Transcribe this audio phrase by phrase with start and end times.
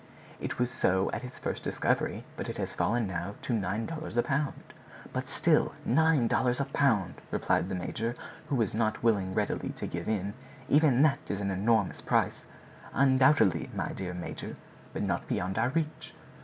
[0.39, 4.17] "It was so at its first discovery, but it has fallen now to nine dollars
[4.17, 4.73] a pound."
[5.13, 8.15] "But still, nine dollars a pound!" replied the major,
[8.47, 10.33] who was not willing readily to give in;
[10.67, 12.47] "even that is an enormous price."
[12.93, 14.55] "Undoubtedly, my dear major;
[14.91, 16.15] but not beyond our reach."